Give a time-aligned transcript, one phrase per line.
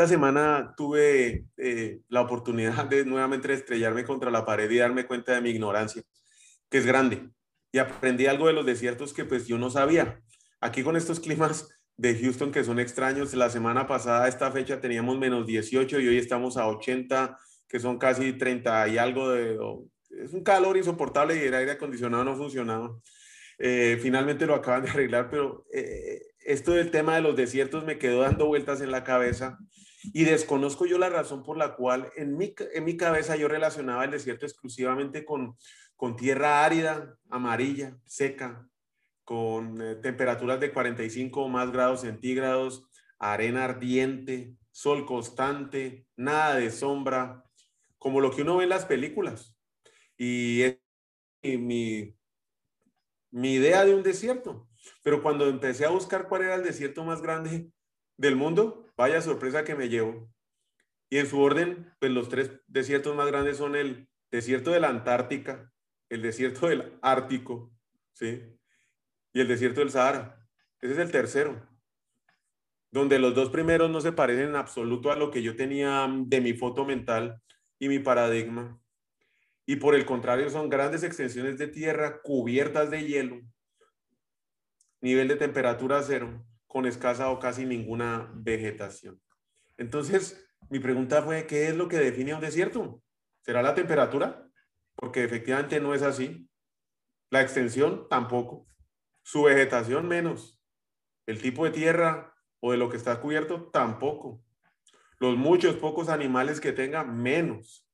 [0.00, 5.34] Esta semana tuve eh, la oportunidad de nuevamente estrellarme contra la pared y darme cuenta
[5.34, 6.02] de mi ignorancia,
[6.70, 7.28] que es grande.
[7.70, 10.22] Y aprendí algo de los desiertos que pues yo no sabía.
[10.58, 11.68] Aquí con estos climas
[11.98, 16.08] de Houston que son extraños, la semana pasada a esta fecha teníamos menos 18 y
[16.08, 17.36] hoy estamos a 80,
[17.68, 19.58] que son casi 30 y algo de...
[20.24, 22.90] Es un calor insoportable y el aire acondicionado no funcionaba.
[23.58, 27.98] Eh, finalmente lo acaban de arreglar, pero eh, esto del tema de los desiertos me
[27.98, 29.58] quedó dando vueltas en la cabeza
[30.02, 34.04] y desconozco yo la razón por la cual en mi, en mi cabeza yo relacionaba
[34.04, 35.56] el desierto exclusivamente con,
[35.96, 38.66] con tierra árida, amarilla, seca,
[39.24, 46.70] con eh, temperaturas de 45 o más grados centígrados, arena ardiente, sol constante, nada de
[46.70, 47.44] sombra,
[47.98, 49.54] como lo que uno ve en las películas.
[50.16, 50.78] Y es
[51.42, 52.16] mi,
[53.30, 54.68] mi idea de un desierto.
[55.02, 57.70] Pero cuando empecé a buscar cuál era el desierto más grande
[58.16, 60.30] del mundo, vaya sorpresa que me llevo.
[61.08, 64.90] Y en su orden, pues los tres desiertos más grandes son el desierto de la
[64.90, 65.72] Antártica,
[66.10, 67.72] el desierto del Ártico,
[68.12, 68.58] ¿sí?
[69.32, 70.46] Y el desierto del Sahara.
[70.82, 71.66] Ese es el tercero.
[72.90, 76.40] Donde los dos primeros no se parecen en absoluto a lo que yo tenía de
[76.42, 77.40] mi foto mental
[77.78, 78.78] y mi paradigma.
[79.64, 83.40] Y por el contrario, son grandes extensiones de tierra cubiertas de hielo,
[85.00, 89.20] nivel de temperatura cero, con escasa o casi ninguna vegetación.
[89.76, 93.02] Entonces, mi pregunta fue, ¿qué es lo que define un desierto?
[93.40, 94.48] ¿Será la temperatura?
[94.94, 96.48] Porque efectivamente no es así.
[97.28, 98.68] La extensión tampoco.
[99.24, 100.62] Su vegetación menos.
[101.26, 104.40] El tipo de tierra o de lo que está cubierto tampoco.
[105.18, 107.84] Los muchos pocos animales que tenga menos.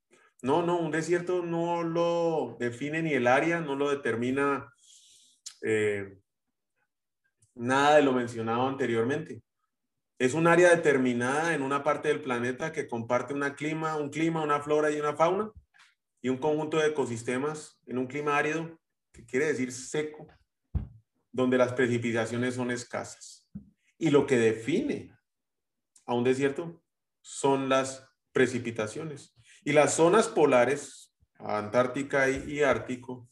[0.42, 4.70] No, no, un desierto no lo define ni el área, no lo determina
[5.62, 6.18] eh,
[7.56, 9.42] nada de lo mencionado anteriormente.
[10.18, 14.42] Es un área determinada en una parte del planeta que comparte una clima, un clima,
[14.42, 15.50] una flora y una fauna
[16.22, 18.78] y un conjunto de ecosistemas en un clima árido,
[19.12, 20.26] que quiere decir seco,
[21.32, 23.46] donde las precipitaciones son escasas.
[23.98, 25.14] Y lo que define
[26.06, 26.82] a un desierto
[27.20, 29.34] son las precipitaciones.
[29.64, 33.28] Y las zonas polares, Antártica y, Ártico,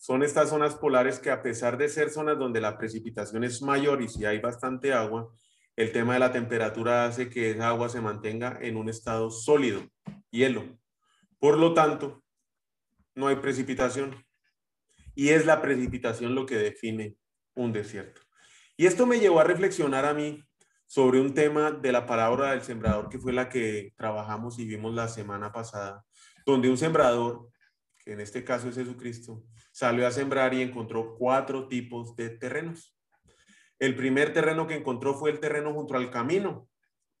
[0.00, 4.00] son estas zonas polares que a pesar de ser zonas donde la precipitación es mayor
[4.00, 5.30] y si hay bastante agua,
[5.76, 9.82] el tema de la temperatura hace que esa agua se mantenga en un estado sólido,
[10.30, 10.78] hielo.
[11.38, 12.24] Por lo tanto,
[13.14, 14.24] no hay precipitación.
[15.14, 17.18] Y es la precipitación lo que define
[17.54, 18.22] un desierto.
[18.78, 20.42] Y esto me llevó a reflexionar a mí
[20.86, 24.94] sobre un tema de la palabra del sembrador, que fue la que trabajamos y vimos
[24.94, 26.06] la semana pasada,
[26.46, 27.50] donde un sembrador,
[27.98, 29.44] que en este caso es Jesucristo,
[29.80, 32.94] salió a sembrar y encontró cuatro tipos de terrenos.
[33.78, 36.68] El primer terreno que encontró fue el terreno junto al camino.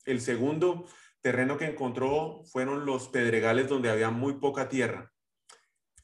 [0.04, 0.86] El segundo
[1.22, 5.10] terreno que encontró fueron los pedregales donde había muy poca tierra.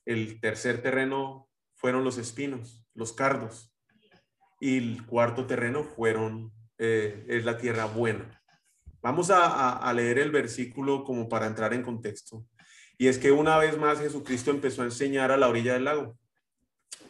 [0.06, 3.76] El tercer terreno fueron los espinos, los cardos.
[4.58, 8.42] Y el cuarto terreno fueron, eh, es la tierra buena.
[9.02, 12.46] Vamos a leer el versículo como para entrar en contexto.
[12.96, 16.16] Y es que una vez más Jesucristo empezó a enseñar a la orilla del lago.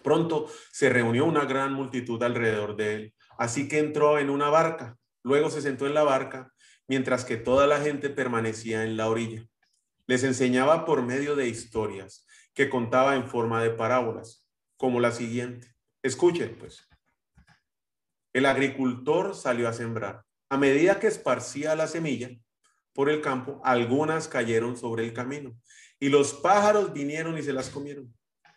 [0.02, 4.96] Pronto se reunió una gran multitud alrededor de él, así que entró en una barca,
[5.22, 6.52] luego se sentó en la barca,
[6.88, 9.44] mientras que toda la gente permanecía en la orilla.
[10.06, 15.74] Les enseñaba por medio de historias que contaba en forma de parábolas, como la siguiente.
[16.02, 16.88] Escuchen, pues.
[18.32, 20.22] El agricultor salió a sembrar.
[20.48, 22.30] A medida que esparcía la semilla
[22.92, 25.58] por el campo, algunas cayeron sobre el camino
[25.98, 28.14] y los pájaros vinieron y se las comieron.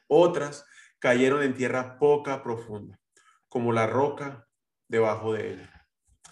[0.08, 0.66] Otras
[1.00, 3.00] cayeron en tierra poca profunda,
[3.48, 4.48] como la roca
[4.88, 5.70] debajo de él.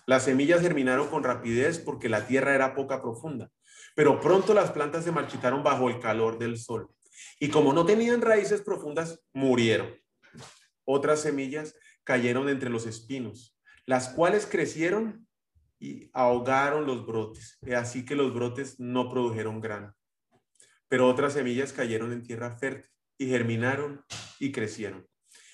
[0.05, 3.49] Las semillas germinaron con rapidez porque la tierra era poca profunda,
[3.95, 6.89] pero pronto las plantas se marchitaron bajo el calor del sol.
[7.39, 9.95] Y como no tenían raíces profundas, murieron.
[10.85, 15.27] Otras semillas cayeron entre los espinos, las cuales crecieron
[15.79, 19.93] y ahogaron los brotes, así que los brotes no produjeron grano.
[20.87, 24.03] Pero otras semillas cayeron en tierra fértil y germinaron
[24.39, 25.07] y crecieron.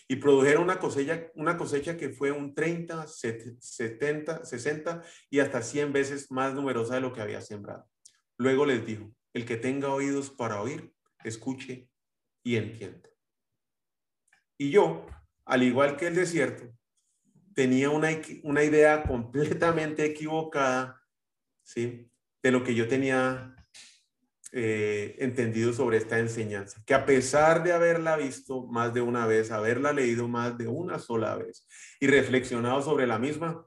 [0.08, 5.94] y produjeron una cosecha, una cosecha que fue un 30, 70, 60 y hasta 100
[5.94, 7.88] veces más numerosa de lo que había sembrado.
[8.38, 10.94] Luego les dijo, el que tenga oídos para oír,
[11.24, 11.90] escuche
[12.44, 13.10] y entienda.
[14.58, 15.06] Y yo,
[15.46, 16.72] al igual que el desierto,
[17.56, 18.10] tenía una,
[18.44, 21.02] una idea completamente equivocada,
[21.64, 22.12] ¿sí?
[22.42, 23.56] De lo que yo tenía
[24.56, 29.50] eh, entendido sobre esta enseñanza, que a pesar de haberla visto más de una vez,
[29.50, 31.68] haberla leído más de una sola vez
[32.00, 33.66] y reflexionado sobre la misma,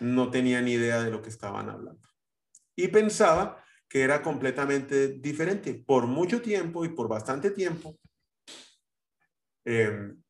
[0.00, 2.06] no tenía ni idea de lo que estaban hablando.
[2.76, 5.72] Y pensaba que era completamente diferente.
[5.74, 7.98] Por mucho tiempo y por bastante tiempo,
[9.64, 10.22] em,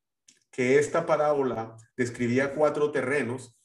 [0.53, 3.59] que esta parábola describía cuatro terrenos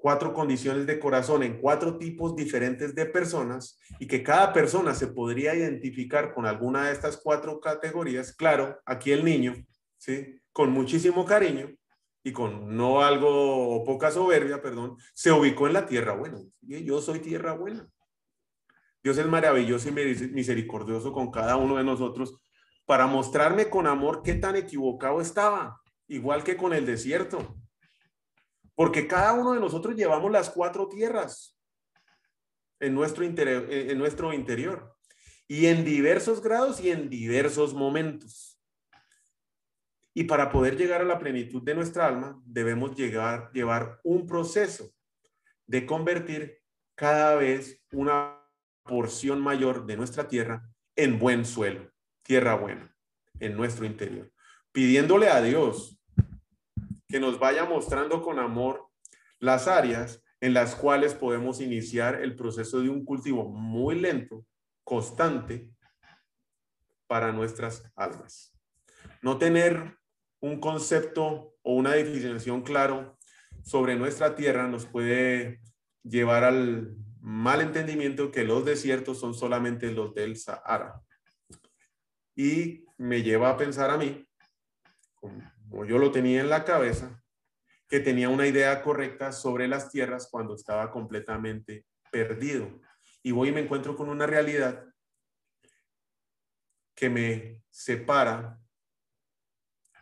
[0.00, 5.08] cuatro condiciones de corazón en cuatro tipos diferentes de personas y que cada persona se
[5.08, 9.54] podría identificar con alguna de estas cuatro categorías, claro, aquí el niño,
[9.98, 10.40] ¿sí?
[10.52, 11.70] Con muchísimo cariño
[12.24, 16.38] y con no algo o poca soberbia, perdón, se ubicó en la tierra buena.
[16.60, 17.88] Yo soy tierra buena.
[19.02, 22.38] Dios es maravilloso y misericordioso con cada uno de nosotros
[22.84, 27.56] para mostrarme con amor qué tan equivocado estaba, igual que con el desierto.
[28.80, 31.54] Porque cada uno de nosotros llevamos las cuatro tierras
[32.80, 34.96] en nuestro, interior, en nuestro interior.
[35.46, 38.58] Y en diversos grados y en diversos momentos.
[40.14, 44.90] Y para poder llegar a la plenitud de nuestra alma, debemos llegar, llevar un proceso
[45.66, 46.62] de convertir
[46.94, 48.42] cada vez una
[48.84, 50.66] porción mayor de nuestra tierra
[50.96, 51.92] en buen suelo,
[52.22, 52.96] tierra buena,
[53.40, 54.32] en nuestro interior.
[54.72, 55.99] Pidiéndole a Dios
[57.10, 58.88] que nos vaya mostrando con amor
[59.40, 64.46] las áreas en las cuales podemos iniciar el proceso de un cultivo muy lento,
[64.84, 65.68] constante,
[67.06, 68.56] para nuestras almas.
[69.20, 69.98] No tener
[70.40, 73.18] un concepto o una definición claro
[73.62, 75.60] sobre nuestra tierra nos puede
[76.04, 81.02] llevar al mal entendimiento que los desiertos son solamente los del Sahara.
[82.36, 84.26] Y me lleva a pensar a mí
[85.70, 87.22] como yo lo tenía en la cabeza,
[87.88, 92.80] que tenía una idea correcta sobre las tierras cuando estaba completamente perdido.
[93.22, 94.84] Y voy y me encuentro con una realidad
[96.94, 98.58] que me separa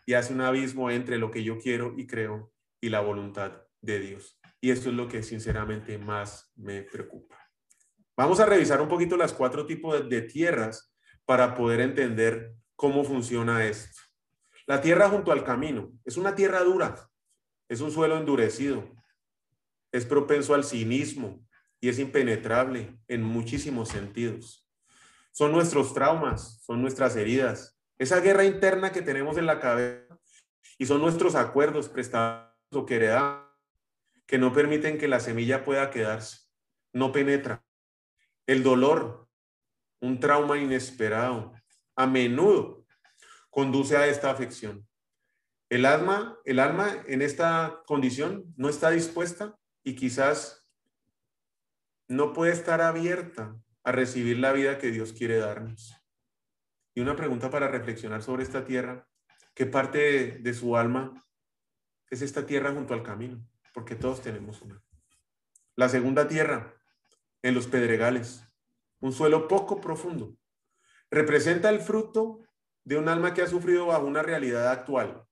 [0.04, 4.00] y hace un abismo entre lo que yo quiero y creo y la voluntad de
[4.00, 4.40] Dios.
[4.60, 7.38] Y esto es lo que sinceramente más me preocupa.
[8.16, 10.92] Vamos a revisar un poquito las cuatro tipos de, tierras
[11.24, 14.07] para poder entender cómo funciona esto.
[14.68, 17.08] La tierra junto al camino es una tierra dura,
[17.70, 18.86] es un suelo endurecido,
[19.90, 21.42] es propenso al cinismo
[21.80, 24.68] y es impenetrable en muchísimos sentidos.
[25.32, 30.18] Son nuestros traumas, son nuestras heridas, esa guerra interna que tenemos en la cabeza
[30.76, 33.10] y son nuestros acuerdos prestados o que
[34.26, 36.40] que no permiten que la semilla pueda quedarse,
[36.92, 37.64] no penetra.
[38.46, 39.28] El dolor,
[40.02, 41.54] un trauma inesperado,
[41.96, 42.77] a menudo
[43.50, 44.86] conduce a esta afección.
[45.68, 50.66] El alma, el alma en esta condición no está dispuesta y quizás
[52.08, 53.54] no puede estar abierta
[53.84, 55.94] a recibir la vida que Dios quiere darnos.
[56.94, 59.06] Y una pregunta para reflexionar sobre esta tierra,
[59.54, 61.24] ¿qué parte de, de su alma
[62.10, 63.46] es esta tierra junto al camino?
[63.74, 64.82] Porque todos tenemos una.
[65.76, 66.74] La segunda tierra,
[67.42, 68.42] en los pedregales,
[69.00, 70.36] un suelo poco profundo,
[71.10, 72.40] representa el fruto
[72.88, 75.22] de un alma que ha sufrido bajo una realidad actual.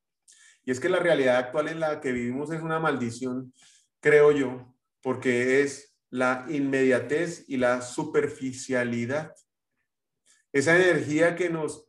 [0.63, 3.55] Y es que la realidad actual en la que vivimos es una maldición,
[4.01, 9.35] creo yo, porque es la inmediatez y la superficialidad.
[10.53, 11.89] Esa energía que nos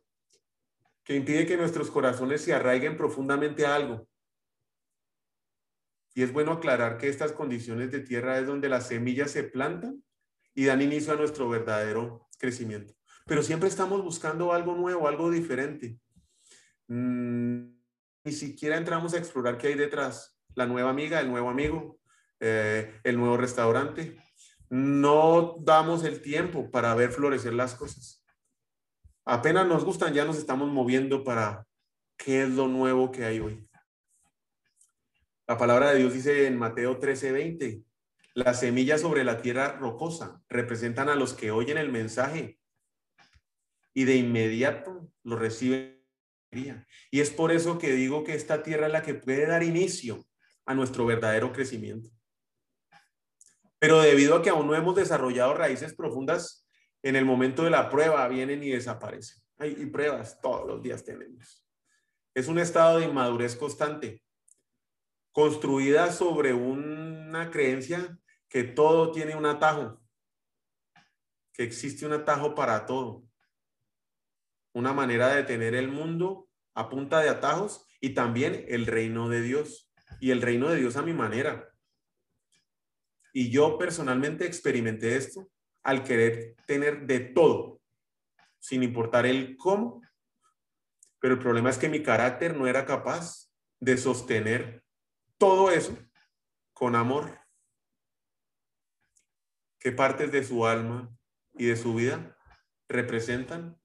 [1.04, 4.08] que impide que nuestros corazones se arraiguen profundamente a algo.
[6.14, 10.02] Y es bueno aclarar que estas condiciones de tierra es donde las semillas se plantan
[10.54, 12.97] y dan inicio a nuestro verdadero crecimiento
[13.28, 15.98] pero siempre estamos buscando algo nuevo, algo diferente.
[16.88, 17.68] Mm,
[18.24, 20.40] ni siquiera entramos a explorar qué hay detrás.
[20.54, 22.00] La nueva amiga, el nuevo amigo,
[22.40, 24.16] eh, el nuevo restaurante.
[24.70, 28.24] No damos el tiempo para ver florecer las cosas.
[29.26, 31.66] Apenas nos gustan, ya nos estamos moviendo para
[32.16, 33.68] qué es lo nuevo que hay hoy.
[35.46, 37.84] La palabra de Dios dice en Mateo 13:20,
[38.32, 42.57] las semillas sobre la tierra rocosa representan a los que oyen el mensaje
[43.98, 46.06] y de inmediato lo recibe.
[47.10, 50.24] Y es por eso que digo que esta tierra es la que puede dar inicio
[50.66, 52.08] a nuestro verdadero crecimiento.
[53.80, 56.64] Pero debido a que aún no hemos desarrollado raíces profundas,
[57.02, 59.42] en el momento de la prueba vienen y desaparecen.
[59.58, 61.66] Hay pruebas todos los días tenemos.
[62.34, 64.22] es un estado de inmadurez constante,
[65.32, 68.16] construida sobre una creencia
[68.48, 70.00] que todo tiene un atajo,
[71.52, 73.27] que existe un atajo para todo,
[74.78, 79.42] una manera de tener el mundo a punta de atajos y también el reino de
[79.42, 81.72] Dios y el reino de Dios a mi manera.
[83.32, 85.50] Y yo personalmente experimenté esto
[85.82, 87.80] al querer tener de todo,
[88.60, 90.00] sin importar el cómo.
[91.20, 94.84] Pero el problema es que mi carácter no era capaz de sostener
[95.36, 95.96] todo eso
[96.72, 97.38] con amor.
[99.80, 101.10] ¿Qué partes de su alma
[101.54, 102.36] y de su vida
[102.88, 103.78] representan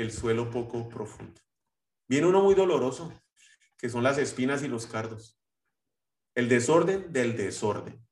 [0.00, 1.40] el suelo poco profundo?
[2.08, 3.12] Viene uno muy doloroso,
[3.78, 5.40] que son las espinas y los cardos.
[6.34, 8.04] El desorden del desorden.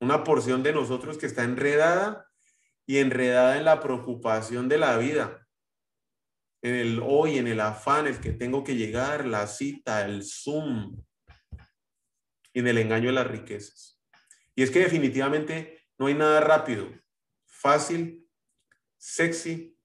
[0.00, 2.30] Una porción de nosotros que está enredada
[2.86, 5.46] y enredada en la preocupación de la vida,
[6.62, 11.02] en el hoy, en el afán, el que tengo que llegar, la cita, el Zoom,
[12.52, 14.02] y en el engaño de las riquezas.
[14.54, 16.88] Y es que definitivamente no hay nada rápido,
[17.46, 18.28] fácil,
[18.98, 19.78] sexy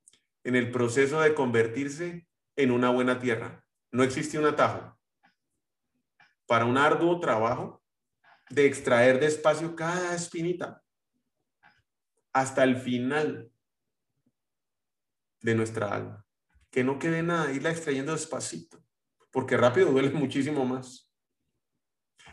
[0.45, 3.65] en el proceso de convertirse en una buena tierra.
[3.91, 4.97] No existe un atajo.
[6.45, 7.83] Para un arduo trabajo
[8.49, 10.83] de extraer despacio cada espinita
[12.31, 13.51] hasta el final
[15.41, 16.23] de nuestra alma.
[16.69, 18.83] Que no quede nada, irla extrayendo despacito,
[19.31, 21.11] porque rápido duele muchísimo más.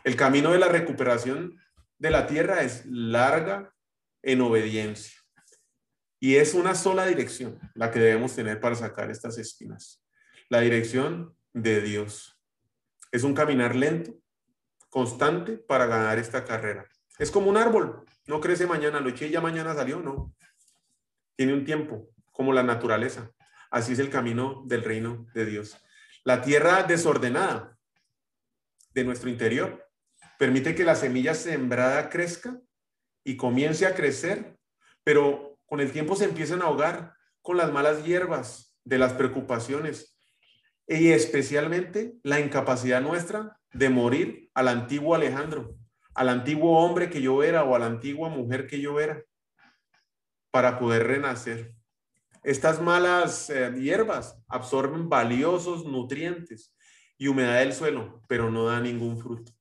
[0.03, 1.59] El camino de la recuperación
[1.97, 3.73] de la tierra es larga
[4.21, 5.22] en obediencia.
[6.23, 10.01] Y es una sola dirección la que debemos tener para sacar estas espinas.
[10.47, 12.39] La dirección de Dios.
[13.11, 14.13] Es un caminar lento,
[14.89, 16.87] constante para ganar esta carrera.
[17.19, 20.33] Es como un árbol, no crece mañana, lo eché y ya mañana salió, no.
[21.35, 23.29] Tiene un tiempo, como la naturaleza.
[23.69, 25.77] Así es el camino del reino de Dios.
[26.23, 27.77] La tierra desordenada
[28.93, 29.91] de nuestro interior
[30.39, 32.57] permite que la semilla sembrada crezca
[33.25, 34.57] y comience a crecer,
[35.03, 40.15] pero con el tiempo se empiezan a ahogar con las malas hierbas de las preocupaciones
[40.87, 45.75] y especialmente la incapacidad nuestra de morir al antiguo Alejandro,
[46.13, 49.23] al antiguo hombre que yo era o a la antigua mujer que yo era,
[50.51, 51.73] para poder renacer.
[52.43, 56.75] Estas malas eh, hierbas absorben valiosos nutrientes
[57.17, 59.51] y humedad del suelo, pero no da ningún fruto.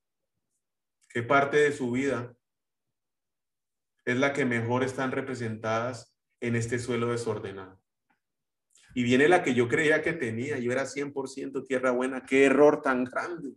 [1.09, 2.37] ¿Qué parte de su vida
[4.04, 7.80] es la que mejor están representadas en este suelo desordenado?
[8.94, 12.82] Y viene la que yo creía que tenía, yo era 100% tierra buena, qué error
[12.82, 13.54] tan grande.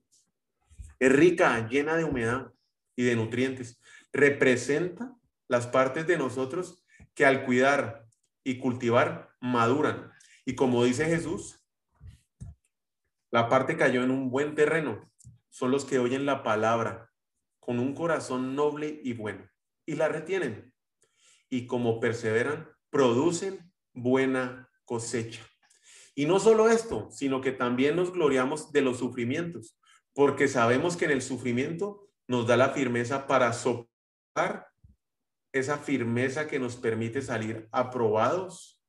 [0.99, 2.53] Es rica, llena de humedad
[2.95, 3.81] y de nutrientes.
[4.13, 5.13] Representa
[5.47, 8.05] las partes de nosotros que al cuidar
[8.43, 10.11] y cultivar maduran.
[10.45, 11.61] Y como dice Jesús,
[13.29, 15.11] la parte cayó en un buen terreno.
[15.49, 17.11] Son los que oyen la palabra
[17.59, 19.49] con un corazón noble y bueno
[19.85, 20.73] y la retienen.
[21.49, 25.45] Y como perseveran, producen buena cosecha.
[26.15, 29.77] Y no solo esto, sino que también nos gloriamos de los sufrimientos,
[30.13, 34.67] porque sabemos que en el sufrimiento nos da la firmeza para soportar
[35.53, 38.81] esa firmeza que nos permite salir aprobados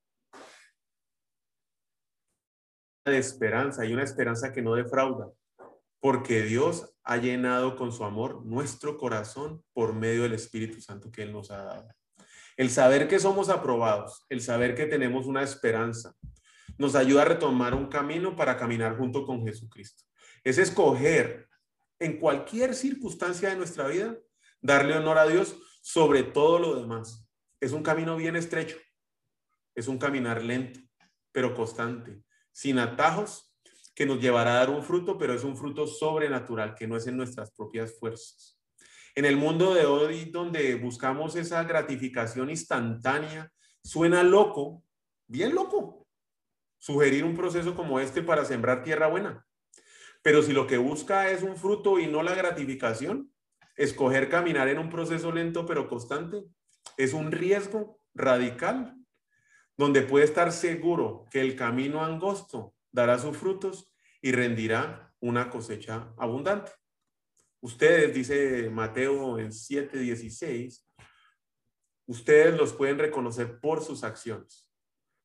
[3.04, 5.30] de esperanza y una esperanza que no defrauda,
[6.06, 11.25] porque Dios ha llenado con su amor nuestro corazón por medio del Espíritu Santo que
[11.25, 11.88] Él nos ha dado.
[12.56, 16.14] El saber que somos aprobados, el saber que tenemos una esperanza,
[16.78, 20.04] nos ayuda a retomar un camino para caminar junto con Jesucristo
[20.44, 21.48] es escoger
[21.98, 24.16] en cualquier circunstancia de nuestra vida,
[24.60, 27.28] darle honor a Dios sobre todo lo demás.
[27.58, 28.76] Es un camino bien estrecho,
[29.75, 30.78] es un caminar lento,
[31.32, 32.22] pero constante,
[32.52, 33.45] sin atajos,
[33.96, 37.06] que nos llevará a dar un fruto, pero es un fruto sobrenatural, que no es
[37.06, 38.60] en nuestras propias fuerzas.
[39.14, 43.50] En el mundo de hoy, donde buscamos esa gratificación instantánea,
[43.82, 44.84] suena loco,
[45.26, 46.06] bien loco,
[46.78, 49.46] sugerir un proceso como este para sembrar tierra buena.
[50.20, 53.32] Pero si lo que busca es un fruto y no la gratificación,
[53.76, 56.44] escoger caminar en un proceso lento pero constante
[56.98, 58.94] es un riesgo radical,
[59.78, 66.12] donde puede estar seguro que el camino angosto dará sus frutos y rendirá una cosecha
[66.16, 66.72] abundante.
[67.60, 70.84] Ustedes, dice Mateo en 7:16,
[72.06, 74.68] ustedes los pueden reconocer por sus acciones,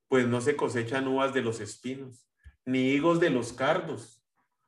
[0.08, 2.28] pues no se cosechan uvas de los espinos,
[2.66, 4.22] ni higos de los cardos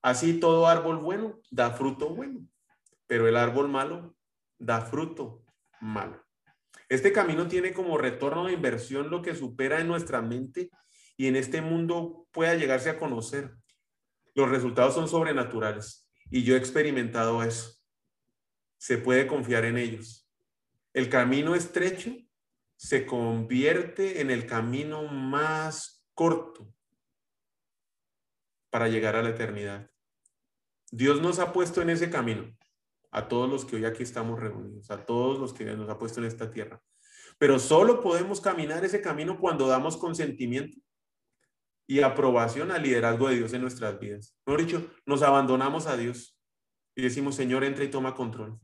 [0.03, 2.45] Así todo árbol bueno da fruto bueno,
[3.07, 4.13] pero el árbol malo
[4.59, 5.45] da fruto
[5.79, 6.21] malo.
[6.89, 10.69] Este camino tiene como retorno de inversión lo que supera en nuestra mente
[11.17, 13.55] y en este mundo pueda llegarse a conocer.
[14.35, 17.75] los resultados son sobrenaturales y yo he experimentado eso.
[18.79, 20.27] Se puede confiar en ellos.
[20.91, 22.15] El camino estrecho
[22.75, 26.73] se convierte en el camino más corto
[28.71, 29.89] para llegar a la eternidad.
[30.91, 32.55] Dios nos ha puesto en ese camino,
[33.11, 36.19] a todos los que hoy aquí estamos reunidos, a todos los que nos ha puesto
[36.19, 36.81] en esta tierra.
[37.37, 40.77] Pero solo podemos caminar ese camino cuando damos consentimiento
[41.87, 44.35] y aprobación al liderazgo de Dios en nuestras vidas.
[44.45, 46.39] Mejor dicho, nos abandonamos a Dios
[46.95, 48.59] y decimos, Señor, entra y toma control.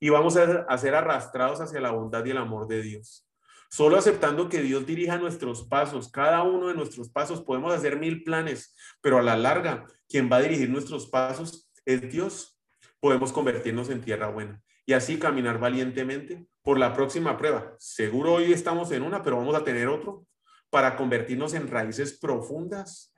[0.00, 3.28] Y vamos a, ser arrastrados hacia la bondad y el amor de Dios.
[3.70, 8.22] Solo aceptando que Dios dirija nuestros pasos, cada uno de nuestros pasos, podemos hacer mil
[8.22, 12.58] planes, pero a la larga, quien va a dirigir nuestros pasos es Dios.
[13.00, 17.74] Podemos convertirnos en tierra buena y así caminar valientemente por la próxima prueba.
[17.78, 20.26] Seguro hoy estamos en una, pero vamos a tener otro
[20.70, 23.14] para convertirnos en raíces profundas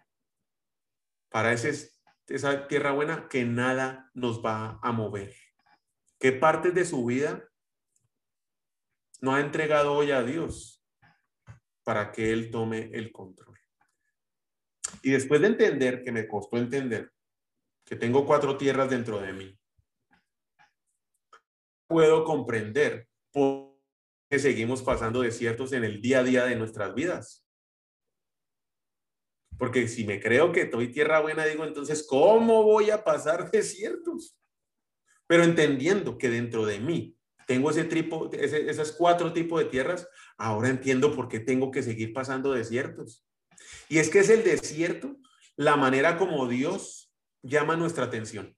[1.30, 5.34] para esa tierra buena que nada nos va a mover.
[6.18, 7.48] ¿Qué partes de su vida
[9.20, 10.84] no ha entregado hoy a Dios
[11.82, 13.58] para que Él tome el control?
[15.02, 17.10] Y después de entender, que me costó entender,
[17.84, 19.58] que tengo cuatro tierras dentro de mí,
[21.86, 23.69] puedo comprender por
[24.30, 27.44] qué seguimos pasando desiertos en el día a día de nuestras vidas.
[29.58, 34.38] Porque si me creo que estoy tierra buena, digo, entonces, ¿cómo voy a pasar desiertos?
[35.26, 40.08] Pero entendiendo que dentro de mí tengo ese tipo, ese, esas cuatro tipos de tierras,
[40.38, 43.26] ahora entiendo por qué tengo que seguir pasando desiertos.
[43.88, 45.16] Y es que es el desierto
[45.56, 48.56] la manera como Dios llama nuestra atención.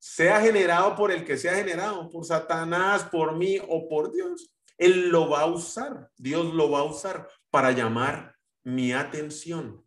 [0.00, 4.52] Sea generado por el que sea generado, por Satanás, por mí o por Dios.
[4.76, 9.84] Él lo va a usar, Dios lo va a usar para llamar mi atención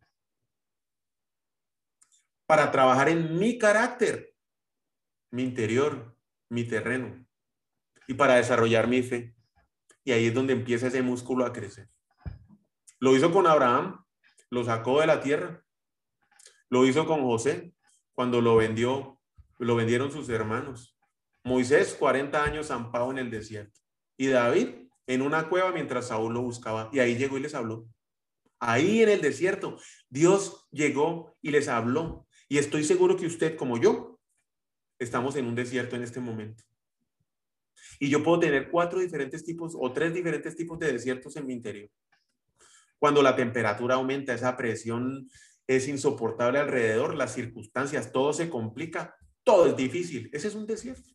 [2.46, 4.36] para trabajar en mi carácter,
[5.32, 6.16] mi interior,
[6.50, 7.26] mi terreno
[8.08, 9.36] y para desarrollar mi fe.
[10.04, 11.90] Y ahí es donde empieza ese músculo a crecer.
[13.00, 14.06] Lo hizo con Abraham,
[14.50, 15.64] lo sacó de la tierra.
[16.70, 17.74] Lo hizo con José
[18.14, 19.13] cuando lo vendió,
[19.64, 20.98] lo vendieron sus hermanos.
[21.44, 23.80] Moisés, 40 años zampado en el desierto.
[24.18, 24.70] Y David
[25.08, 26.90] en una cueva mientras Saúl lo buscaba.
[26.94, 27.88] Y ahí llegó y les habló.
[28.60, 29.78] Ahí en el desierto,
[30.10, 32.26] Dios llegó y les habló.
[32.48, 34.20] Y estoy seguro que usted, como yo,
[35.00, 36.64] estamos en un desierto en este momento.
[38.00, 41.54] Y yo puedo tener cuatro diferentes tipos o tres diferentes tipos de desiertos en mi
[41.54, 41.90] interior.
[42.98, 45.28] Cuando la temperatura aumenta, esa presión
[45.68, 50.30] es insoportable alrededor, las circunstancias, todo se complica, todo es difícil.
[50.34, 51.10] Ese es un desierto.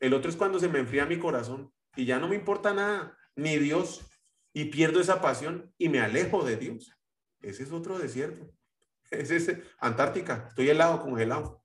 [0.00, 3.16] El otro es cuando se me enfría mi corazón y ya no me importa nada,
[3.34, 4.06] ni Dios,
[4.52, 6.92] y pierdo esa pasión y me alejo de Dios.
[7.40, 8.52] Ese es otro desierto.
[9.10, 10.46] Ese es Antártica.
[10.48, 11.62] Estoy helado, congelado.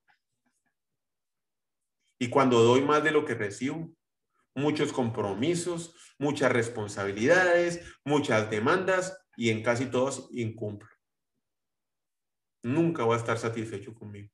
[2.18, 3.90] Y cuando doy más de lo que recibo,
[4.54, 10.88] muchos compromisos, muchas responsabilidades, muchas demandas y en casi todos incumplo.
[12.62, 14.30] Nunca voy a estar satisfecho conmigo.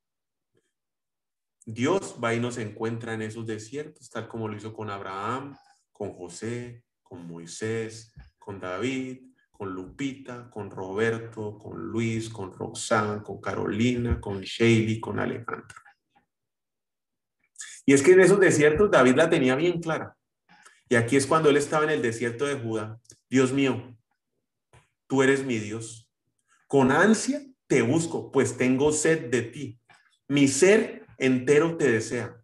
[1.70, 5.54] Dios va y nos encuentra en esos desiertos, tal como lo hizo con Abraham,
[5.92, 9.18] con José, con Moisés, con David,
[9.50, 15.76] con Lupita, con Roberto, con Luis, con Roxanne, con Carolina, con Shaley, con Alejandra.
[17.84, 20.16] Y es que en esos desiertos David la tenía bien clara.
[20.88, 22.98] Y aquí es cuando él estaba en el desierto de Judá.
[23.28, 23.94] Dios mío,
[25.06, 26.10] tú eres mi Dios.
[26.66, 29.78] Con ansia te busco, pues tengo sed de ti.
[30.28, 32.42] Mi ser entero te desea.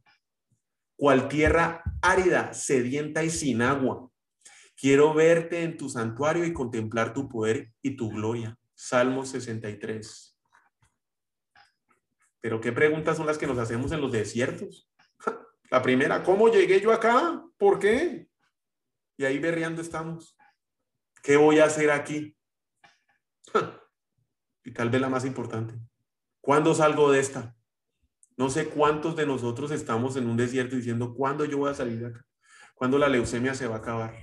[0.96, 4.10] Cual tierra árida, sedienta y sin agua.
[4.76, 8.58] Quiero verte en tu santuario y contemplar tu poder y tu gloria.
[8.74, 10.38] Salmo 63.
[12.40, 14.90] Pero ¿qué preguntas son las que nos hacemos en los desiertos?
[15.70, 17.42] La primera, ¿cómo llegué yo acá?
[17.56, 18.28] ¿Por qué?
[19.16, 20.37] Y ahí berreando estamos.
[21.22, 22.37] ¿Qué voy a hacer aquí?
[24.66, 25.74] Y tal vez la más importante.
[26.40, 27.54] ¿Cuándo salgo de esta?
[28.37, 32.01] No sé cuántos de nosotros estamos en un desierto diciendo, ¿cuándo yo voy a salir
[32.01, 32.27] de acá?
[32.75, 34.14] ¿Cuándo la leucemia se va a acabar?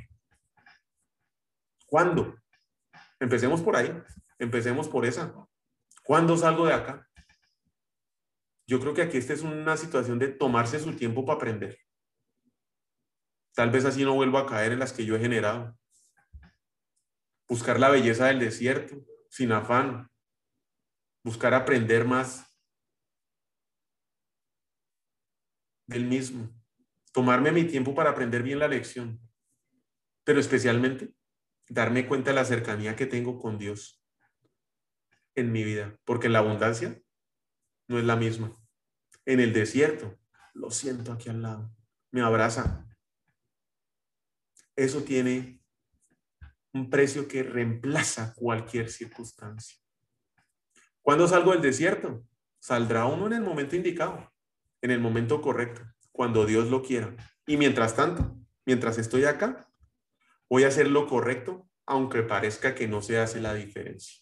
[1.85, 2.35] ¿Cuándo?
[3.19, 3.93] Empecemos por ahí,
[4.39, 5.33] empecemos por esa.
[6.03, 7.07] ¿Cuándo salgo de acá?
[8.67, 11.77] Yo creo que aquí esta es una situación de tomarse su tiempo para aprender.
[13.53, 15.77] Tal vez así no vuelvo a caer en las que yo he generado.
[17.47, 18.95] Buscar la belleza del desierto,
[19.29, 20.09] sin afán.
[21.23, 22.50] Buscar aprender más
[25.91, 26.49] del mismo.
[27.11, 29.19] Tomarme mi tiempo para aprender bien la lección.
[30.23, 31.13] Pero especialmente
[31.69, 33.97] darme cuenta de la cercanía que tengo con Dios.
[35.33, 37.01] en mi vida, porque la abundancia
[37.87, 38.53] no es la misma.
[39.25, 40.19] En el desierto,
[40.53, 41.73] lo siento aquí al lado,
[42.11, 42.85] me abraza.
[44.75, 45.61] Eso tiene
[46.73, 49.77] un precio que reemplaza cualquier circunstancia.
[51.01, 52.25] ¿Cuándo salgo del desierto?
[52.59, 54.31] Saldrá uno en el momento indicado,
[54.81, 57.15] en el momento correcto, cuando Dios lo quiera.
[57.45, 59.69] Y mientras tanto, mientras estoy acá,
[60.49, 64.21] voy a hacer lo correcto, aunque parezca que no se hace la diferencia.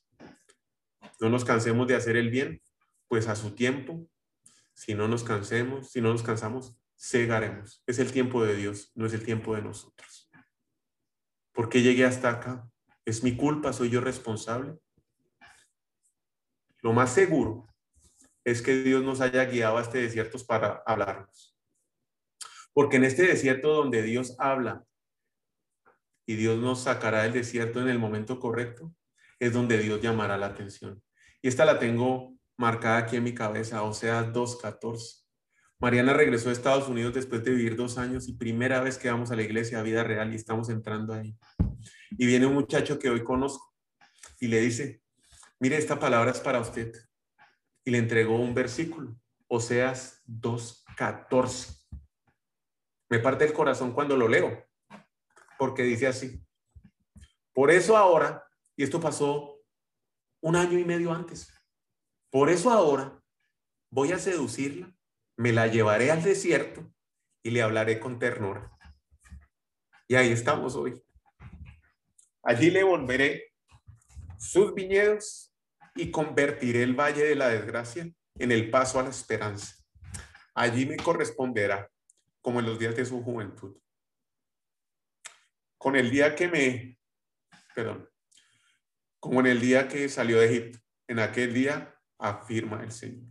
[1.20, 2.62] No nos cansemos de hacer el bien,
[3.08, 4.08] pues a su tiempo,
[4.74, 7.84] si no nos cansemos, si no nos cansamos, cegaremos.
[7.86, 10.30] Es el tiempo de Dios, no es el tiempo de nosotros.
[11.54, 12.70] ¿Por qué llegué hasta acá?
[13.06, 13.74] ¿Es mi culpa?
[13.74, 14.78] ¿Soy yo responsable?
[16.82, 17.69] Lo más seguro
[18.52, 21.58] es que Dios nos haya guiado a este desierto para hablarnos.
[22.74, 24.86] Porque en este desierto donde Dios habla
[26.26, 28.94] y Dios nos sacará del desierto en el momento correcto,
[29.40, 31.02] es donde Dios llamará la atención.
[31.42, 35.24] Y esta la tengo marcada aquí en mi cabeza, o sea, 2.14.
[35.80, 39.32] Mariana regresó a Estados Unidos después de vivir dos años y primera vez que vamos
[39.32, 41.38] a la iglesia a vida real y estamos entrando ahí.
[42.12, 43.74] Y viene un muchacho que hoy conozco
[44.42, 45.02] y le dice,
[45.60, 46.92] mire, esta palabra es para usted.
[47.90, 51.88] Y le entregó un versículo, Oseas 2.14.
[53.10, 54.64] Me parte el corazón cuando lo leo,
[55.58, 56.40] porque dice así.
[57.52, 58.48] Por eso ahora,
[58.78, 59.60] y esto pasó
[60.40, 61.52] un año y medio antes,
[62.30, 63.20] por eso ahora
[63.90, 64.96] voy a seducirla,
[65.36, 66.88] me la llevaré al desierto
[67.42, 68.72] y le hablaré con ternura.
[70.08, 71.02] Y ahí estamos hoy.
[72.44, 73.52] Allí le volveré
[74.38, 75.49] sus viñedos
[76.00, 79.76] y convertiré el valle de la desgracia en el paso a la esperanza.
[80.54, 81.92] Allí me corresponderá,
[82.42, 83.78] como en los días de su juventud.
[85.78, 86.98] Con el día que me,
[87.76, 88.10] perdón,
[89.20, 93.30] como en el día que salió de Egipto, en aquel día afirma el Señor.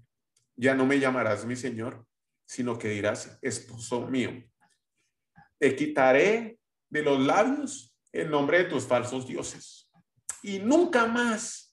[0.54, 2.06] Ya no me llamarás mi Señor,
[2.46, 4.44] sino que dirás, esposo mío.
[5.58, 6.58] Te quitaré
[6.90, 9.90] de los labios el nombre de tus falsos dioses
[10.42, 11.68] y nunca más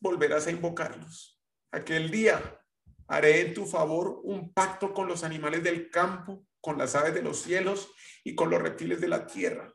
[0.00, 1.40] volverás a invocarlos.
[1.70, 2.58] Aquel día
[3.06, 7.22] haré en tu favor un pacto con los animales del campo, con las aves de
[7.22, 7.92] los cielos
[8.24, 9.72] y con los reptiles de la tierra.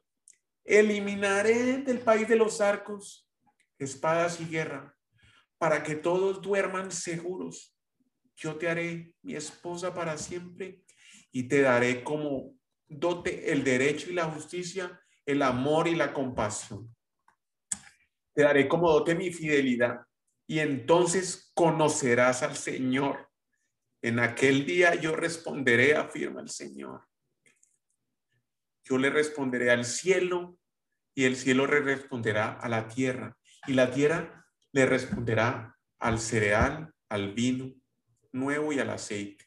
[0.64, 3.30] Eliminaré del país de los arcos
[3.78, 4.98] espadas y guerra
[5.58, 7.78] para que todos duerman seguros.
[8.36, 10.82] Yo te haré mi esposa para siempre
[11.32, 12.56] y te daré como
[12.88, 16.94] dote el derecho y la justicia, el amor y la compasión.
[18.34, 20.06] Te daré como dote mi fidelidad
[20.48, 23.30] y entonces conocerás al Señor.
[24.02, 27.08] En aquel día yo responderé, afirma el Señor.
[28.84, 30.60] Yo le responderé al cielo
[31.16, 36.94] y el cielo le responderá a la tierra y la tierra le responderá al cereal,
[37.10, 37.74] al vino
[38.32, 39.46] nuevo y al aceite.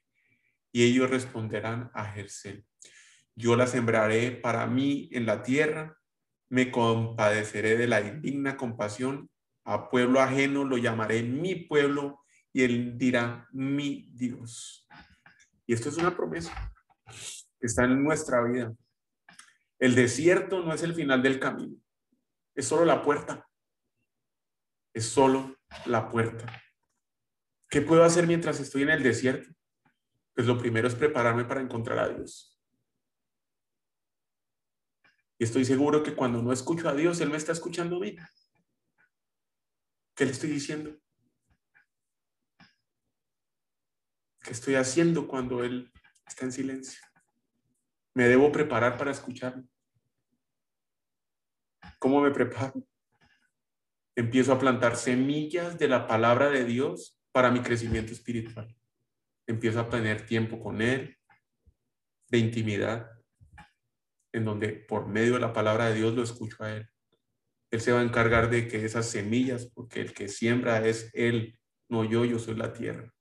[0.73, 2.67] Y ellos responderán a Jersel.
[3.37, 5.97] Yo la sembraré para mí en la tierra,
[6.49, 9.31] me compadeceré de la indigna compasión.
[9.69, 14.87] A pueblo ajeno lo llamaré mi pueblo y él dirá mi Dios.
[15.67, 16.73] Y esto es una promesa
[17.61, 18.73] que está en nuestra vida.
[19.79, 21.77] El desierto no es el final del camino,
[22.55, 23.49] es solo la puerta
[24.99, 26.47] es solo la puerta.
[27.71, 29.49] ¿Qué puedo hacer mientras estoy en el desierto?
[30.35, 32.61] Pues lo primero es prepararme para encontrar a Dios.
[35.39, 38.17] Y estoy seguro que cuando no escucho a Dios, Él me está escuchando a mí.
[40.19, 40.99] ¿Qué le estoy diciendo?
[44.43, 45.93] ¿Qué estoy haciendo cuando Él
[46.27, 47.01] está en silencio?
[48.15, 49.63] Me debo preparar para escucharlo.
[52.01, 52.85] ¿Cómo me preparo?
[54.17, 58.77] empiezo a plantar semillas de la palabra de Dios para mi crecimiento espiritual.
[59.47, 61.17] Empiezo a tener tiempo con Él,
[62.27, 63.09] de intimidad,
[64.33, 66.91] en donde por medio de la palabra de Dios lo escucho a Él.
[67.71, 71.59] Él se va a encargar de que esas semillas, porque el que siembra es Él,
[71.89, 73.13] no yo, yo soy la tierra,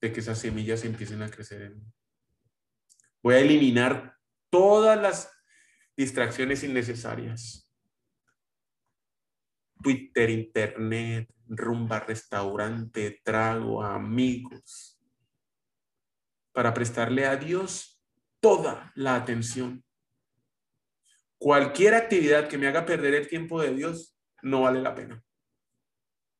[0.00, 1.92] de que esas semillas empiecen a crecer en mí.
[3.22, 4.16] Voy a eliminar
[4.50, 5.30] todas las
[5.96, 7.66] distracciones innecesarias
[9.86, 15.00] Twitter, internet, rumba, restaurante, trago, amigos,
[16.52, 18.02] para prestarle a Dios
[18.40, 19.84] toda la atención.
[21.38, 25.22] Cualquier actividad que me haga perder el tiempo de Dios no vale la pena.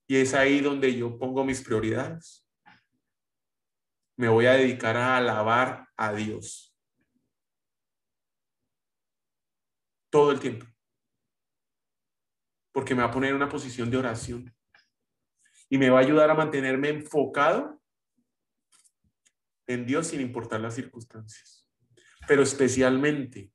[0.09, 2.47] Y es ahí donde yo pongo mis prioridades.
[4.17, 6.75] Me voy a dedicar a alabar a Dios.
[10.11, 10.67] Todo el tiempo
[12.77, 14.55] porque me va a poner en una posición de oración.
[15.71, 17.83] y me va a ayudar a mantenerme enfocado
[19.67, 21.67] en Dios sin importar las circunstancias.
[22.29, 23.51] Pero especialmente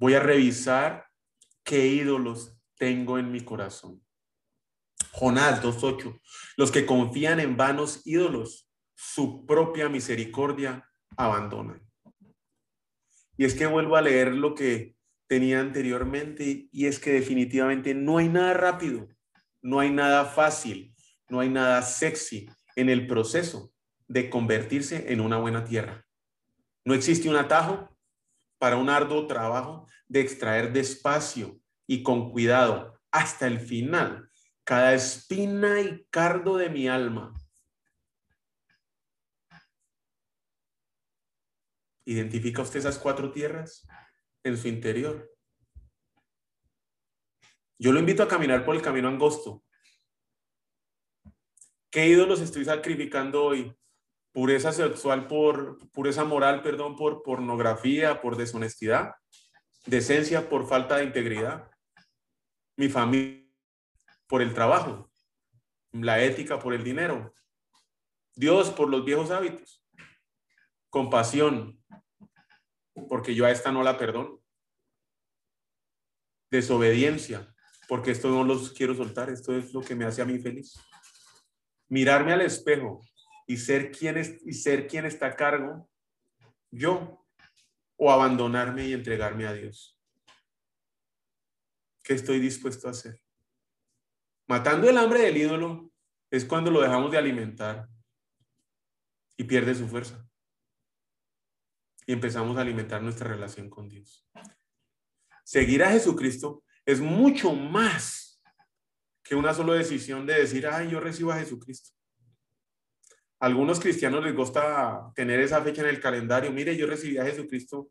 [0.00, 1.06] voy a revisar
[1.62, 4.02] qué ídolos tengo en mi corazón.
[5.12, 6.18] Jonás 2.8.
[6.56, 11.86] Los que confían en vanos ídolos, su propia misericordia abandonan.
[13.36, 18.18] Y es que vuelvo a leer lo que tenía anteriormente y es que definitivamente no
[18.18, 19.06] hay nada rápido,
[19.62, 20.94] no hay nada fácil,
[21.28, 23.72] no hay nada sexy en el proceso
[24.08, 26.06] de convertirse en una buena tierra.
[26.84, 27.90] No existe un atajo
[28.60, 34.30] para un arduo trabajo de extraer despacio y con cuidado hasta el final
[34.62, 37.34] cada espina y cardo de mi alma
[42.10, 43.86] ¿Identifica usted esas cuatro tierras
[44.42, 45.32] en su interior?
[47.78, 49.64] Yo lo invito a caminar por el camino angosto.
[51.88, 53.79] ¿Qué ídolos estoy sacrificando hoy?
[54.32, 59.14] Pureza sexual por pureza moral, perdón, por pornografía, por deshonestidad,
[59.86, 61.70] decencia por falta de integridad.
[62.76, 63.44] Mi familia
[64.28, 65.10] por el trabajo,
[65.92, 67.34] la ética por el dinero,
[68.36, 69.84] Dios por los viejos hábitos,
[70.88, 71.80] compasión
[73.08, 74.40] porque yo a esta no la perdono.
[76.50, 77.54] Desobediencia,
[77.88, 80.74] porque esto no los quiero soltar, esto es lo que me hace a mí feliz.
[81.88, 83.00] Mirarme al espejo
[83.46, 85.88] y ser quien, es, y ser está a cargo,
[86.70, 87.26] yo,
[87.96, 89.98] o abandonarme y entregarme a Dios.
[92.02, 93.20] ¿Qué estoy dispuesto a hacer?
[94.46, 95.92] Matando el hambre del ídolo
[96.30, 97.88] es cuando lo dejamos de alimentar
[99.36, 100.26] y pierde su fuerza
[102.06, 104.26] y empezamos a alimentar nuestra relación con Dios.
[105.44, 108.42] Seguir a Jesucristo es mucho más
[109.22, 111.90] que una sola decisión de decir, ay, yo recibo a Jesucristo.
[113.40, 116.52] Algunos cristianos les gusta tener esa fecha en el calendario.
[116.52, 117.90] Mire, yo recibí a Jesucristo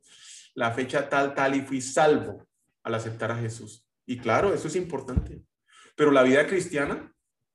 [0.54, 2.48] la fecha tal, tal y fui salvo
[2.84, 3.84] al aceptar a Jesús.
[4.06, 5.42] Y claro, eso es importante.
[5.96, 7.12] Pero la vida cristiana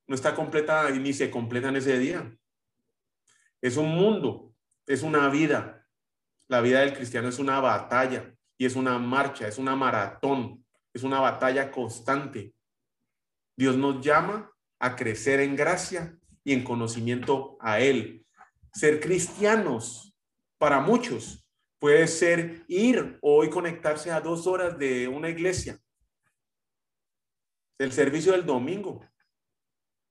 [0.08, 2.36] no está completa ni se completa en ese día.
[3.62, 4.52] Es un mundo,
[4.86, 5.86] es una vida,
[6.48, 11.04] la vida del cristiano es una batalla y es una marcha, es una maratón, es
[11.04, 12.54] una batalla constante.
[13.56, 18.24] Dios nos llama a crecer en gracia y en conocimiento a Él.
[18.72, 20.14] Ser cristianos
[20.58, 25.78] para muchos puede ser ir hoy conectarse a dos horas de una iglesia.
[27.78, 29.04] El servicio del domingo.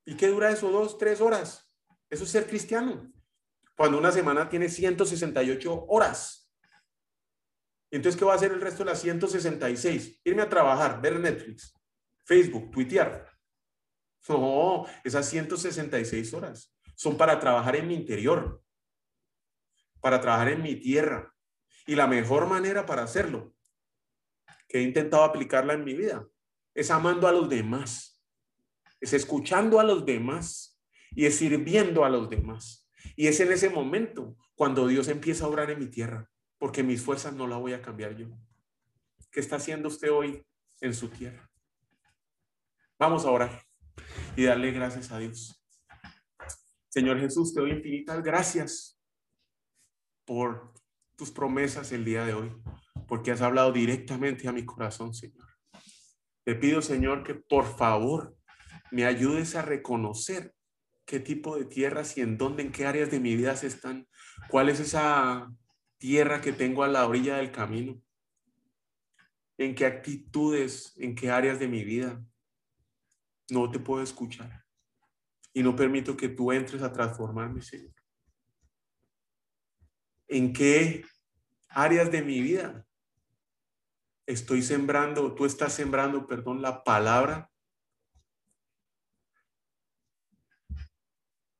[0.05, 0.69] ¿Y qué dura eso?
[0.69, 1.71] Dos, tres horas.
[2.09, 3.13] Eso es ser cristiano
[3.75, 6.51] cuando una semana tiene 168 horas.
[7.91, 10.21] Entonces, ¿qué va a hacer el resto de las 166?
[10.23, 11.73] Irme a trabajar, ver Netflix,
[12.25, 13.32] Facebook, tuitear.
[14.27, 18.63] No, esas 166 horas son para trabajar en mi interior,
[19.99, 21.33] para trabajar en mi tierra.
[21.85, 23.53] Y la mejor manera para hacerlo,
[24.69, 26.25] que he intentado aplicarla en mi vida,
[26.73, 28.23] es amando a los demás,
[29.01, 30.81] es escuchando a los demás
[31.11, 32.89] y es sirviendo a los demás.
[33.17, 37.01] Y es en ese momento cuando Dios empieza a obrar en mi tierra, porque mis
[37.01, 38.27] fuerzas no las voy a cambiar yo.
[39.29, 40.45] ¿Qué está haciendo usted hoy
[40.79, 41.51] en su tierra?
[42.97, 43.72] Vamos a orar
[44.35, 45.63] y darle gracias a Dios.
[46.89, 48.99] Señor Jesús, te doy infinitas gracias
[50.25, 50.73] por
[51.15, 52.51] tus promesas el día de hoy,
[53.07, 55.47] porque has hablado directamente a mi corazón, Señor.
[56.43, 58.35] Te pido, Señor, que por favor
[58.91, 60.53] me ayudes a reconocer
[61.05, 64.07] qué tipo de tierras y en dónde, en qué áreas de mi vida se están,
[64.49, 65.51] cuál es esa
[65.97, 68.01] tierra que tengo a la orilla del camino,
[69.57, 72.23] en qué actitudes, en qué áreas de mi vida
[73.49, 74.63] no te puedo escuchar
[75.53, 77.93] y no permito que tú entres a transformarme, Señor.
[80.27, 81.05] ¿En qué
[81.69, 82.85] áreas de mi vida
[84.25, 87.49] estoy sembrando, tú estás sembrando, perdón, la palabra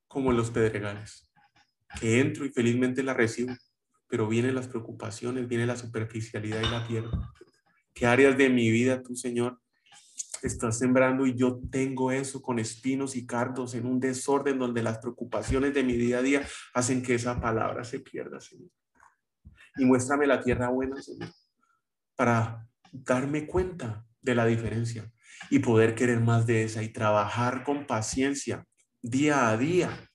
[0.07, 1.27] como los pedregales,
[1.99, 3.53] que entro y felizmente la recibo,
[4.07, 7.33] pero vienen las preocupaciones, viene la superficialidad y la pierdo.
[7.93, 9.59] ¿Qué áreas de mi vida tú, Señor,
[10.47, 14.99] estás sembrando y yo tengo eso con espinos y cardos en un desorden donde las
[14.99, 18.69] preocupaciones de mi día a día hacen que esa palabra se pierda, Señor?
[19.77, 21.29] Y muéstrame la tierra buena, Señor,
[22.15, 25.11] para darme cuenta de la diferencia
[25.49, 28.65] y poder querer más de esa y trabajar con paciencia
[29.01, 30.09] día a día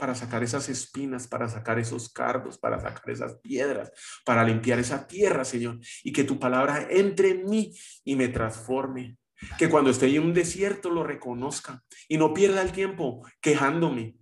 [0.00, 3.92] para sacar esas espinas, para sacar esos cardos, para sacar esas piedras,
[4.24, 9.18] para limpiar esa tierra, Señor, y que tu palabra entre en mí y me transforme,
[9.58, 14.16] Que cuando esté en un desierto lo reconozca y no pierda el tiempo quejándome.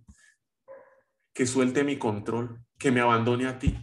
[1.33, 3.77] Que suelte mi control, que me abandone a ti.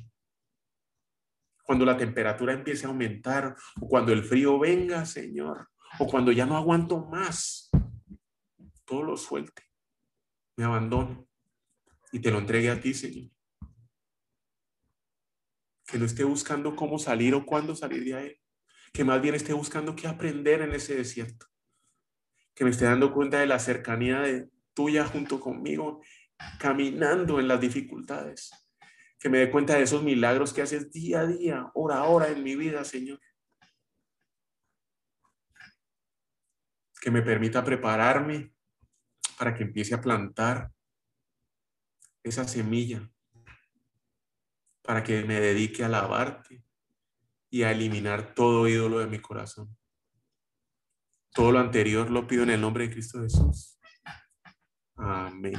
[1.62, 5.68] Cuando la temperatura empiece a aumentar o cuando el frío venga, Señor,
[5.98, 7.70] o cuando ya no aguanto más,
[8.84, 9.62] todo lo suelte,
[10.56, 11.26] me abandone
[12.12, 13.30] y te lo entregue a ti, Señor.
[15.86, 18.36] Que no esté buscando cómo salir o cuándo salir de ahí,
[18.96, 21.46] que más bien esté buscando qué aprender en ese desierto,
[22.54, 26.00] que me esté dando cuenta de la cercanía de tuya junto conmigo,
[26.58, 28.50] caminando en las dificultades,
[29.18, 32.28] que me dé cuenta de esos milagros que haces día a día, hora a hora
[32.28, 33.20] en mi vida, Señor.
[36.98, 38.54] Que me permita prepararme
[39.38, 40.72] para que empiece a plantar
[42.22, 43.10] esa semilla,
[44.80, 46.65] para que me dedique a alabarte
[47.50, 49.76] y a eliminar todo ídolo de mi corazón.
[51.32, 53.78] Todo lo anterior lo pido en el nombre de Cristo Jesús.
[54.96, 55.54] Amén.